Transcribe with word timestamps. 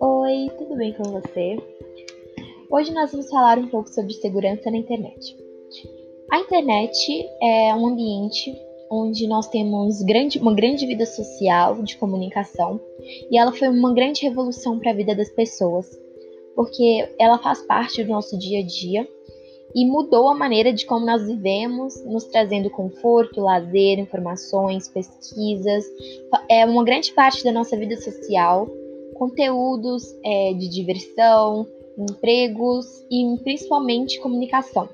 Oi, 0.00 0.50
tudo 0.58 0.76
bem 0.76 0.92
com 0.94 1.04
você? 1.04 1.56
Hoje 2.68 2.92
nós 2.92 3.12
vamos 3.12 3.30
falar 3.30 3.58
um 3.58 3.68
pouco 3.68 3.88
sobre 3.88 4.12
segurança 4.14 4.68
na 4.68 4.78
internet. 4.78 5.36
A 6.32 6.40
internet 6.40 7.24
é 7.40 7.72
um 7.74 7.86
ambiente 7.86 8.52
onde 8.90 9.28
nós 9.28 9.46
temos 9.48 10.02
grande, 10.02 10.40
uma 10.40 10.54
grande 10.54 10.84
vida 10.86 11.06
social 11.06 11.80
de 11.82 11.96
comunicação 11.98 12.80
e 13.30 13.38
ela 13.38 13.52
foi 13.52 13.68
uma 13.68 13.94
grande 13.94 14.22
revolução 14.22 14.78
para 14.80 14.90
a 14.90 14.94
vida 14.94 15.14
das 15.14 15.30
pessoas, 15.30 15.86
porque 16.56 17.08
ela 17.16 17.38
faz 17.38 17.62
parte 17.62 18.02
do 18.02 18.10
nosso 18.10 18.36
dia 18.36 18.58
a 18.58 18.66
dia 18.66 19.08
e 19.74 19.86
mudou 19.86 20.28
a 20.28 20.34
maneira 20.34 20.72
de 20.72 20.84
como 20.84 21.06
nós 21.06 21.26
vivemos, 21.26 22.04
nos 22.04 22.24
trazendo 22.24 22.70
conforto, 22.70 23.40
lazer, 23.40 23.98
informações, 23.98 24.88
pesquisas. 24.88 25.84
É 26.48 26.64
uma 26.66 26.84
grande 26.84 27.12
parte 27.12 27.44
da 27.44 27.52
nossa 27.52 27.76
vida 27.76 27.96
social, 27.96 28.68
conteúdos 29.14 30.02
é, 30.24 30.52
de 30.54 30.68
diversão, 30.68 31.66
empregos 31.96 32.86
e 33.10 33.36
principalmente 33.42 34.20
comunicação. 34.20 34.88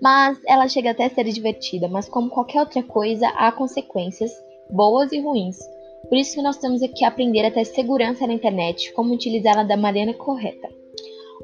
Mas 0.00 0.40
ela 0.46 0.68
chega 0.68 0.90
até 0.90 1.04
a 1.04 1.10
ser 1.10 1.24
divertida, 1.24 1.88
mas 1.88 2.08
como 2.08 2.30
qualquer 2.30 2.60
outra 2.60 2.82
coisa, 2.82 3.28
há 3.28 3.52
consequências 3.52 4.32
boas 4.70 5.12
e 5.12 5.20
ruins. 5.20 5.58
Por 6.08 6.18
isso 6.18 6.34
que 6.34 6.42
nós 6.42 6.58
temos 6.58 6.80
que 6.80 7.04
aprender 7.04 7.44
a 7.44 7.50
ter 7.50 7.64
segurança 7.64 8.26
na 8.26 8.32
internet, 8.32 8.92
como 8.92 9.14
utilizá-la 9.14 9.62
da 9.62 9.76
maneira 9.76 10.12
correta. 10.14 10.68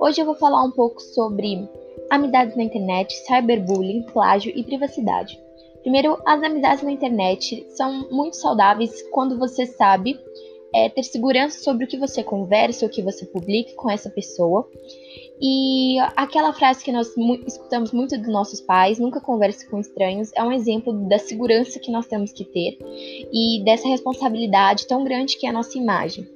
Hoje 0.00 0.20
eu 0.20 0.26
vou 0.26 0.34
falar 0.34 0.64
um 0.64 0.70
pouco 0.70 1.00
sobre 1.00 1.68
amizades 2.10 2.56
na 2.56 2.62
internet, 2.62 3.14
cyberbullying, 3.26 4.02
plágio 4.12 4.52
e 4.54 4.62
privacidade. 4.62 5.38
Primeiro, 5.82 6.18
as 6.26 6.42
amizades 6.42 6.82
na 6.82 6.92
internet 6.92 7.66
são 7.70 8.08
muito 8.10 8.36
saudáveis 8.36 9.02
quando 9.10 9.38
você 9.38 9.64
sabe 9.66 10.18
é, 10.74 10.88
ter 10.88 11.02
segurança 11.02 11.62
sobre 11.62 11.84
o 11.84 11.88
que 11.88 11.96
você 11.96 12.22
conversa, 12.22 12.84
o 12.84 12.90
que 12.90 13.02
você 13.02 13.24
publica 13.24 13.72
com 13.74 13.90
essa 13.90 14.10
pessoa. 14.10 14.68
E 15.40 15.98
aquela 16.16 16.52
frase 16.52 16.84
que 16.84 16.92
nós 16.92 17.16
mu 17.16 17.36
escutamos 17.46 17.92
muito 17.92 18.18
dos 18.18 18.28
nossos 18.28 18.60
pais, 18.60 18.98
nunca 18.98 19.20
converse 19.20 19.68
com 19.70 19.78
estranhos, 19.78 20.30
é 20.34 20.42
um 20.42 20.52
exemplo 20.52 20.92
da 21.08 21.18
segurança 21.18 21.78
que 21.78 21.92
nós 21.92 22.06
temos 22.06 22.32
que 22.32 22.44
ter 22.44 22.76
e 23.32 23.62
dessa 23.64 23.88
responsabilidade 23.88 24.86
tão 24.86 25.04
grande 25.04 25.38
que 25.38 25.46
é 25.46 25.50
a 25.50 25.52
nossa 25.52 25.78
imagem. 25.78 26.28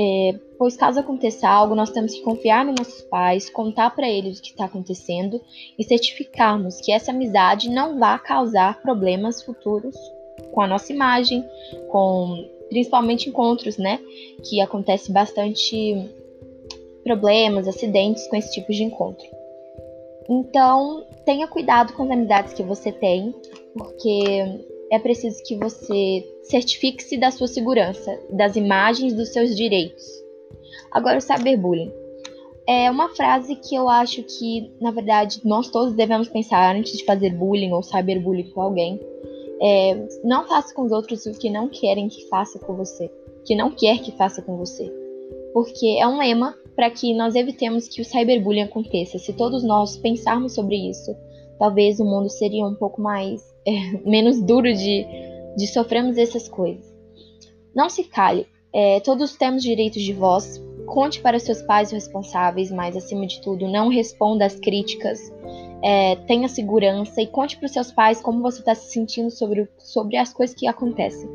É, 0.00 0.32
pois 0.56 0.76
caso 0.76 1.00
aconteça 1.00 1.48
algo, 1.48 1.74
nós 1.74 1.90
temos 1.90 2.14
que 2.14 2.22
confiar 2.22 2.64
nos 2.64 2.76
nossos 2.78 3.02
pais, 3.02 3.50
contar 3.50 3.90
para 3.90 4.08
eles 4.08 4.38
o 4.38 4.42
que 4.42 4.50
está 4.50 4.66
acontecendo 4.66 5.40
e 5.76 5.82
certificarmos 5.82 6.80
que 6.80 6.92
essa 6.92 7.10
amizade 7.10 7.68
não 7.68 7.98
vai 7.98 8.16
causar 8.20 8.80
problemas 8.80 9.42
futuros 9.42 9.96
com 10.52 10.60
a 10.60 10.68
nossa 10.68 10.92
imagem, 10.92 11.44
com 11.90 12.48
principalmente 12.68 13.28
encontros, 13.28 13.76
né, 13.76 13.98
que 14.48 14.60
acontece 14.60 15.10
bastante 15.10 16.08
problemas, 17.02 17.66
acidentes 17.66 18.28
com 18.28 18.36
esse 18.36 18.52
tipo 18.52 18.70
de 18.72 18.84
encontro. 18.84 19.26
Então, 20.28 21.04
tenha 21.24 21.48
cuidado 21.48 21.92
com 21.94 22.04
as 22.04 22.10
amizades 22.10 22.52
que 22.52 22.62
você 22.62 22.92
tem, 22.92 23.34
porque 23.74 24.67
é 24.90 24.98
preciso 24.98 25.42
que 25.44 25.56
você 25.56 26.24
certifique-se 26.42 27.18
da 27.18 27.30
sua 27.30 27.46
segurança, 27.46 28.18
das 28.30 28.56
imagens 28.56 29.14
dos 29.14 29.30
seus 29.32 29.54
direitos. 29.54 30.04
Agora, 30.90 31.18
o 31.18 31.20
cyberbullying. 31.20 31.92
É 32.66 32.90
uma 32.90 33.08
frase 33.10 33.56
que 33.56 33.74
eu 33.74 33.88
acho 33.88 34.22
que, 34.22 34.70
na 34.80 34.90
verdade, 34.90 35.40
nós 35.44 35.70
todos 35.70 35.94
devemos 35.94 36.28
pensar 36.28 36.74
antes 36.76 36.98
de 36.98 37.04
fazer 37.04 37.30
bullying 37.30 37.72
ou 37.72 37.82
cyberbullying 37.82 38.50
com 38.50 38.60
alguém. 38.60 39.00
É, 39.60 40.06
não 40.22 40.46
faça 40.46 40.74
com 40.74 40.82
os 40.82 40.92
outros 40.92 41.24
o 41.26 41.32
que 41.32 41.50
não 41.50 41.68
querem 41.68 42.08
que 42.08 42.28
faça 42.28 42.58
com 42.58 42.74
você, 42.74 43.10
que 43.44 43.54
não 43.54 43.70
quer 43.70 44.00
que 44.00 44.12
faça 44.12 44.42
com 44.42 44.56
você. 44.56 44.90
Porque 45.54 45.96
é 45.98 46.06
um 46.06 46.18
lema 46.18 46.54
para 46.76 46.90
que 46.90 47.14
nós 47.14 47.34
evitemos 47.34 47.88
que 47.88 48.02
o 48.02 48.04
cyberbullying 48.04 48.62
aconteça. 48.62 49.18
Se 49.18 49.32
todos 49.32 49.64
nós 49.64 49.96
pensarmos 49.96 50.54
sobre 50.54 50.76
isso, 50.76 51.16
talvez 51.58 52.00
o 52.00 52.04
mundo 52.04 52.28
seria 52.28 52.66
um 52.66 52.74
pouco 52.74 53.00
mais 53.00 53.42
é, 53.66 53.98
menos 54.08 54.40
duro 54.40 54.72
de, 54.72 55.06
de 55.56 55.66
sofrermos 55.66 56.16
essas 56.16 56.48
coisas. 56.48 56.86
Não 57.74 57.88
se 57.88 58.04
cale. 58.04 58.46
É, 58.72 59.00
todos 59.00 59.36
temos 59.36 59.62
direitos 59.62 60.02
de 60.02 60.12
voz. 60.12 60.62
Conte 60.86 61.20
para 61.20 61.38
seus 61.38 61.60
pais 61.62 61.90
responsáveis, 61.90 62.70
mas 62.70 62.96
acima 62.96 63.26
de 63.26 63.40
tudo, 63.42 63.68
não 63.68 63.88
responda 63.88 64.46
às 64.46 64.54
críticas. 64.58 65.20
É, 65.82 66.16
tenha 66.26 66.48
segurança 66.48 67.20
e 67.20 67.26
conte 67.26 67.56
para 67.56 67.66
os 67.66 67.72
seus 67.72 67.92
pais 67.92 68.20
como 68.20 68.42
você 68.42 68.60
está 68.60 68.74
se 68.74 68.90
sentindo 68.90 69.30
sobre, 69.30 69.68
sobre 69.78 70.16
as 70.16 70.32
coisas 70.32 70.56
que 70.56 70.66
acontecem. 70.66 71.28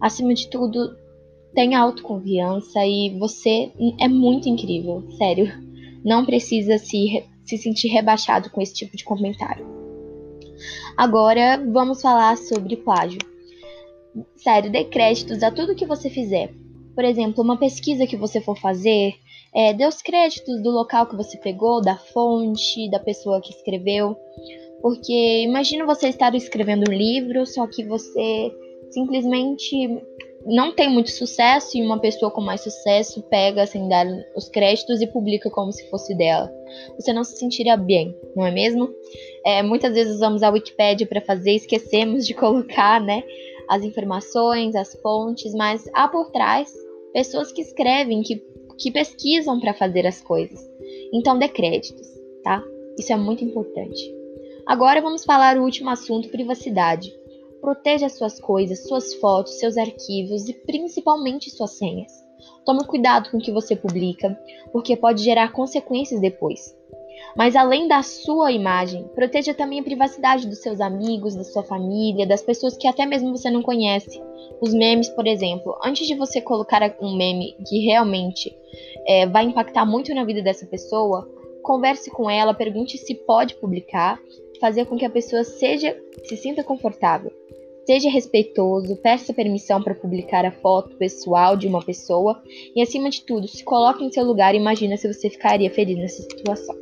Acima 0.00 0.34
de 0.34 0.48
tudo, 0.48 0.96
tenha 1.54 1.80
autoconfiança 1.80 2.84
e 2.84 3.16
você 3.18 3.70
é 3.98 4.08
muito 4.08 4.48
incrível, 4.48 5.04
sério. 5.16 5.52
Não 6.04 6.24
precisa 6.24 6.78
se, 6.78 7.24
se 7.50 7.58
sentir 7.58 7.88
rebaixado 7.88 8.50
com 8.50 8.60
esse 8.60 8.74
tipo 8.74 8.96
de 8.96 9.04
comentário. 9.04 9.66
Agora 10.96 11.62
vamos 11.72 12.00
falar 12.00 12.36
sobre 12.36 12.76
plágio. 12.76 13.18
Sério, 14.36 14.70
dê 14.70 14.84
créditos 14.84 15.42
a 15.42 15.50
tudo 15.50 15.74
que 15.74 15.86
você 15.86 16.08
fizer. 16.10 16.52
Por 16.94 17.04
exemplo, 17.04 17.42
uma 17.42 17.58
pesquisa 17.58 18.06
que 18.06 18.16
você 18.16 18.40
for 18.40 18.58
fazer, 18.58 19.14
é, 19.54 19.72
dê 19.72 19.86
os 19.86 20.02
créditos 20.02 20.62
do 20.62 20.70
local 20.70 21.06
que 21.06 21.16
você 21.16 21.38
pegou, 21.38 21.80
da 21.80 21.96
fonte, 21.96 22.90
da 22.90 22.98
pessoa 22.98 23.40
que 23.40 23.50
escreveu. 23.50 24.16
Porque 24.82 25.42
imagina 25.42 25.86
você 25.86 26.08
estar 26.08 26.34
escrevendo 26.34 26.90
um 26.90 26.94
livro, 26.94 27.46
só 27.46 27.66
que 27.66 27.84
você 27.84 28.50
simplesmente 28.90 30.02
não 30.44 30.74
tem 30.74 30.88
muito 30.88 31.10
sucesso 31.10 31.76
e 31.76 31.82
uma 31.82 31.98
pessoa 31.98 32.30
com 32.30 32.40
mais 32.40 32.62
sucesso 32.62 33.22
pega 33.24 33.66
sem 33.66 33.88
dar 33.88 34.06
os 34.34 34.48
créditos 34.48 35.00
e 35.00 35.06
publica 35.06 35.50
como 35.50 35.70
se 35.72 35.88
fosse 35.90 36.14
dela. 36.14 36.50
Você 36.96 37.12
não 37.12 37.24
se 37.24 37.36
sentiria 37.36 37.76
bem, 37.76 38.16
não 38.34 38.46
é 38.46 38.50
mesmo? 38.50 38.88
É, 39.44 39.62
muitas 39.62 39.92
vezes 39.92 40.14
usamos 40.14 40.42
a 40.42 40.50
Wikipedia 40.50 41.06
para 41.06 41.20
fazer, 41.20 41.52
esquecemos 41.52 42.26
de 42.26 42.32
colocar, 42.34 43.00
né, 43.00 43.22
as 43.68 43.82
informações, 43.82 44.74
as 44.74 44.94
fontes, 45.00 45.54
mas 45.54 45.84
há 45.92 46.08
por 46.08 46.30
trás 46.30 46.72
pessoas 47.12 47.52
que 47.52 47.60
escrevem, 47.60 48.22
que, 48.22 48.42
que 48.78 48.90
pesquisam 48.90 49.60
para 49.60 49.74
fazer 49.74 50.06
as 50.06 50.20
coisas. 50.22 50.60
Então 51.12 51.38
dê 51.38 51.48
créditos, 51.48 52.08
tá? 52.42 52.62
Isso 52.98 53.12
é 53.12 53.16
muito 53.16 53.44
importante. 53.44 54.14
Agora 54.66 55.00
vamos 55.00 55.24
falar 55.24 55.58
o 55.58 55.62
último 55.62 55.90
assunto, 55.90 56.28
privacidade. 56.28 57.12
Proteja 57.60 58.08
suas 58.08 58.40
coisas, 58.40 58.86
suas 58.86 59.14
fotos, 59.14 59.58
seus 59.58 59.76
arquivos 59.76 60.48
e 60.48 60.54
principalmente 60.54 61.50
suas 61.50 61.72
senhas. 61.72 62.12
Tome 62.64 62.84
cuidado 62.84 63.30
com 63.30 63.38
o 63.38 63.40
que 63.40 63.52
você 63.52 63.76
publica, 63.76 64.38
porque 64.72 64.96
pode 64.96 65.22
gerar 65.22 65.52
consequências 65.52 66.20
depois. 66.20 66.74
Mas 67.36 67.54
além 67.54 67.86
da 67.86 68.02
sua 68.02 68.50
imagem, 68.50 69.04
proteja 69.14 69.54
também 69.54 69.80
a 69.80 69.84
privacidade 69.84 70.48
dos 70.48 70.60
seus 70.60 70.80
amigos, 70.80 71.36
da 71.36 71.44
sua 71.44 71.62
família, 71.62 72.26
das 72.26 72.42
pessoas 72.42 72.76
que 72.76 72.88
até 72.88 73.06
mesmo 73.06 73.36
você 73.36 73.50
não 73.50 73.62
conhece. 73.62 74.20
Os 74.60 74.74
memes, 74.74 75.08
por 75.10 75.26
exemplo. 75.26 75.78
Antes 75.84 76.06
de 76.06 76.14
você 76.14 76.40
colocar 76.40 76.82
um 77.00 77.16
meme 77.16 77.56
que 77.68 77.84
realmente 77.84 78.56
é, 79.06 79.26
vai 79.26 79.44
impactar 79.44 79.84
muito 79.84 80.14
na 80.14 80.24
vida 80.24 80.42
dessa 80.42 80.66
pessoa, 80.66 81.28
converse 81.62 82.10
com 82.10 82.28
ela, 82.28 82.54
pergunte 82.54 82.98
se 82.98 83.14
pode 83.14 83.54
publicar, 83.56 84.18
fazer 84.60 84.86
com 84.86 84.96
que 84.96 85.04
a 85.04 85.10
pessoa 85.10 85.44
seja 85.44 85.96
se 86.24 86.36
sinta 86.36 86.64
confortável. 86.64 87.39
Seja 87.90 88.08
respeitoso, 88.08 88.94
peça 88.94 89.34
permissão 89.34 89.82
para 89.82 89.96
publicar 89.96 90.44
a 90.44 90.52
foto 90.52 90.94
pessoal 90.96 91.56
de 91.56 91.66
uma 91.66 91.84
pessoa 91.84 92.40
e, 92.72 92.80
acima 92.80 93.10
de 93.10 93.22
tudo, 93.22 93.48
se 93.48 93.64
coloque 93.64 94.04
em 94.04 94.12
seu 94.12 94.22
lugar 94.22 94.54
e 94.54 94.58
imagina 94.58 94.96
se 94.96 95.12
você 95.12 95.28
ficaria 95.28 95.68
feliz 95.72 95.98
nessa 95.98 96.22
situação. 96.22 96.76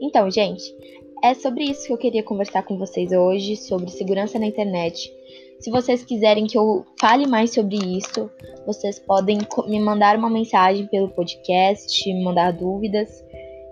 Então, 0.00 0.30
gente, 0.30 0.74
é 1.22 1.34
sobre 1.34 1.64
isso 1.64 1.86
que 1.86 1.92
eu 1.92 1.98
queria 1.98 2.22
conversar 2.22 2.62
com 2.62 2.78
vocês 2.78 3.12
hoje, 3.12 3.56
sobre 3.56 3.90
segurança 3.90 4.38
na 4.38 4.46
internet. 4.46 5.12
Se 5.58 5.70
vocês 5.70 6.02
quiserem 6.02 6.46
que 6.46 6.56
eu 6.56 6.82
fale 6.98 7.26
mais 7.26 7.52
sobre 7.52 7.76
isso, 7.76 8.30
vocês 8.64 8.98
podem 9.00 9.36
me 9.66 9.80
mandar 9.80 10.16
uma 10.16 10.30
mensagem 10.30 10.86
pelo 10.86 11.10
podcast, 11.10 12.10
me 12.10 12.24
mandar 12.24 12.52
dúvidas. 12.52 13.22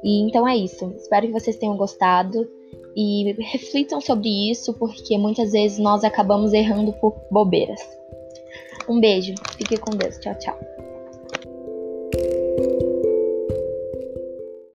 E 0.05 0.29
então 0.29 0.47
é 0.47 0.55
isso. 0.59 0.93
Espero 0.95 1.27
que 1.27 1.33
vocês 1.33 1.57
tenham 1.57 1.79
gostado 1.79 2.47
e 2.97 3.35
reflitam 3.41 4.01
sobre 4.01 4.51
isso, 4.51 4.75
porque 4.75 5.17
muitas 5.19 5.53
vezes 5.53 5.79
nós 5.79 6.05
acabamos 6.05 6.53
errando 6.53 6.93
por 6.95 7.15
bobeiras. 7.31 7.81
Um 8.89 9.01
beijo, 9.01 9.35
fique 9.57 9.77
com 9.77 9.91
Deus, 9.91 10.19
tchau, 10.19 10.35
tchau. 10.39 10.59